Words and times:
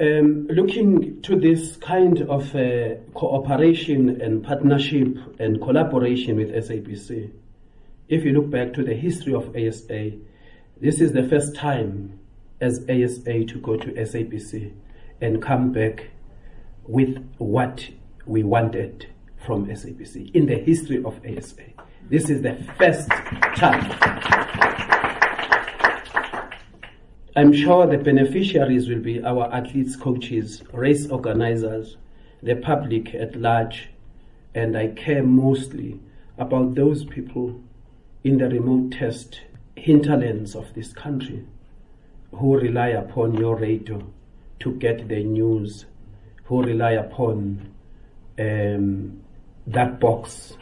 Um, 0.00 0.46
looking 0.48 1.20
to 1.20 1.38
this 1.38 1.76
kind 1.76 2.22
of 2.22 2.56
uh, 2.56 2.94
cooperation 3.12 4.22
and 4.22 4.42
partnership 4.42 5.08
and 5.38 5.60
collaboration 5.60 6.36
with 6.36 6.54
SABC, 6.54 7.30
if 8.08 8.24
you 8.24 8.32
look 8.32 8.48
back 8.48 8.72
to 8.74 8.82
the 8.82 8.94
history 8.94 9.34
of 9.34 9.54
ASA, 9.54 10.12
this 10.80 11.02
is 11.02 11.12
the 11.12 11.28
first 11.28 11.54
time 11.54 12.18
as 12.62 12.78
ASA 12.88 13.44
to 13.44 13.60
go 13.62 13.76
to 13.76 13.92
SABC 13.92 14.72
and 15.20 15.42
come 15.42 15.70
back 15.70 16.08
with 16.84 17.22
what 17.36 17.86
we 18.24 18.42
wanted 18.42 19.06
from 19.44 19.66
SABC 19.66 20.34
in 20.34 20.46
the 20.46 20.56
history 20.56 21.04
of 21.04 21.20
ASA. 21.26 21.56
This 22.08 22.30
is 22.30 22.40
the 22.40 22.54
first 22.78 23.10
time. 23.54 24.09
I'm 27.40 27.54
sure 27.54 27.86
the 27.86 27.96
beneficiaries 27.96 28.86
will 28.86 28.98
be 28.98 29.22
our 29.22 29.50
athletes, 29.50 29.96
coaches, 29.96 30.62
race 30.74 31.08
organizers, 31.08 31.96
the 32.42 32.54
public 32.54 33.14
at 33.14 33.34
large, 33.34 33.88
and 34.54 34.76
I 34.76 34.88
care 34.88 35.22
mostly 35.22 35.98
about 36.36 36.74
those 36.74 37.06
people 37.06 37.58
in 38.24 38.36
the 38.36 38.44
remote, 38.44 38.92
remotest 38.92 39.40
hinterlands 39.74 40.54
of 40.54 40.74
this 40.74 40.92
country 40.92 41.46
who 42.30 42.58
rely 42.58 42.88
upon 42.88 43.32
your 43.38 43.56
radio 43.56 44.06
to 44.58 44.72
get 44.72 45.08
their 45.08 45.24
news, 45.24 45.86
who 46.44 46.62
rely 46.62 46.90
upon 46.90 47.72
um, 48.38 49.18
that 49.66 49.98
box 49.98 50.58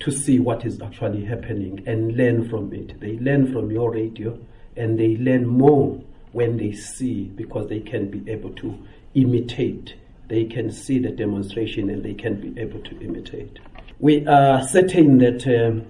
to 0.00 0.10
see 0.10 0.40
what 0.40 0.64
is 0.64 0.80
actually 0.80 1.26
happening 1.26 1.82
and 1.86 2.16
learn 2.16 2.48
from 2.48 2.72
it. 2.72 2.98
They 3.00 3.18
learn 3.18 3.52
from 3.52 3.70
your 3.70 3.90
radio 3.90 4.38
and 4.76 4.98
they 4.98 5.16
learn 5.16 5.46
more 5.46 6.00
when 6.32 6.56
they 6.56 6.72
see 6.72 7.24
because 7.24 7.68
they 7.68 7.80
can 7.80 8.10
be 8.10 8.30
able 8.30 8.50
to 8.50 8.78
imitate. 9.14 9.94
They 10.28 10.44
can 10.44 10.70
see 10.70 10.98
the 10.98 11.10
demonstration 11.10 11.88
and 11.88 12.04
they 12.04 12.14
can 12.14 12.40
be 12.40 12.60
able 12.60 12.80
to 12.80 13.00
imitate. 13.00 13.58
We 13.98 14.26
are 14.26 14.66
certain 14.66 15.18
that 15.18 15.46
um, 15.46 15.86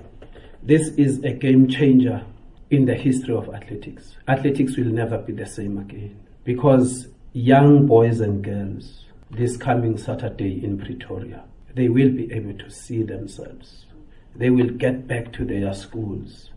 this 0.63 0.89
is 0.91 1.23
a 1.25 1.33
game 1.33 1.69
changer 1.69 2.25
in 2.71 2.85
the 2.85 2.95
history 2.95 3.35
of 3.35 3.49
athletics. 3.55 4.15
Athletics 4.29 4.77
will 4.77 4.85
never 4.85 5.19
be 5.19 5.33
the 5.33 5.47
same 5.47 5.79
again 5.79 6.21
because 6.45 7.09
young 7.33 7.87
boys 7.87 8.21
and 8.21 8.43
girls 8.43 9.07
this 9.31 9.57
coming 9.57 9.99
Saturday 9.99 10.65
in 10.65 10.79
Pretoria, 10.79 11.45
they 11.75 11.89
will 11.89 12.11
be 12.11 12.33
able 12.33 12.57
to 12.59 12.71
see 12.71 13.03
themselves. 13.03 13.87
They 14.35 14.51
will 14.51 14.71
get 14.71 15.09
back 15.09 15.33
to 15.35 15.45
their 15.45 15.75
schools 15.75 16.51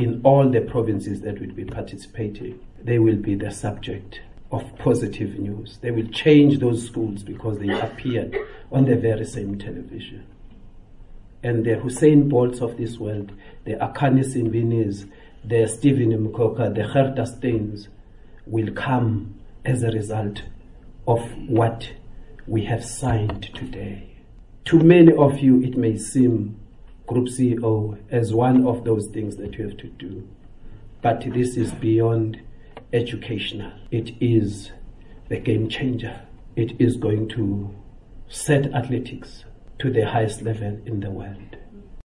in 0.00 0.18
all 0.24 0.48
the 0.48 0.62
provinces 0.62 1.20
that 1.20 1.38
will 1.38 1.52
be 1.52 1.64
participating. 1.66 2.58
They 2.82 2.98
will 2.98 3.16
be 3.16 3.34
the 3.34 3.50
subject 3.50 4.22
of 4.50 4.64
positive 4.78 5.38
news. 5.38 5.76
They 5.82 5.90
will 5.90 6.06
change 6.06 6.58
those 6.58 6.86
schools 6.86 7.22
because 7.22 7.58
they 7.58 7.68
appeared 7.68 8.34
on 8.72 8.86
the 8.86 8.96
very 8.96 9.26
same 9.26 9.58
television. 9.58 10.24
And 11.42 11.66
the 11.66 11.72
Usain 11.72 12.30
Bolts 12.30 12.62
of 12.62 12.78
this 12.78 12.96
world, 12.96 13.32
the 13.64 13.74
Akani 13.74 14.24
Simbines, 14.24 15.04
the 15.44 15.66
Stephen 15.66 16.12
Mokoka, 16.12 16.74
the 16.74 16.90
Gerda 16.90 17.24
Steyns 17.24 17.88
will 18.46 18.72
come 18.72 19.38
as 19.66 19.82
a 19.82 19.90
result 19.90 20.44
of 21.06 21.20
what 21.46 21.92
we 22.46 22.64
have 22.64 22.82
signed 22.82 23.50
today. 23.54 24.16
To 24.64 24.78
many 24.78 25.12
of 25.12 25.40
you, 25.40 25.62
it 25.62 25.76
may 25.76 25.98
seem 25.98 26.58
Group 27.10 27.26
CEO 27.26 27.98
as 28.08 28.32
one 28.32 28.64
of 28.64 28.84
those 28.84 29.08
things 29.08 29.34
that 29.34 29.54
you 29.54 29.64
have 29.64 29.76
to 29.78 29.88
do. 29.88 30.28
But 31.02 31.24
this 31.34 31.56
is 31.56 31.72
beyond 31.72 32.40
educational. 32.92 33.72
It 33.90 34.12
is 34.20 34.70
the 35.28 35.38
game 35.38 35.68
changer. 35.68 36.20
It 36.54 36.80
is 36.80 36.96
going 36.96 37.28
to 37.30 37.74
set 38.28 38.72
athletics 38.72 39.44
to 39.80 39.90
the 39.90 40.02
highest 40.02 40.42
level 40.42 40.78
in 40.86 41.00
the 41.00 41.10
world. 41.10 41.56